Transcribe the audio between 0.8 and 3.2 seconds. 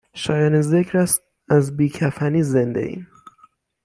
است از بی کفنی زنده ایم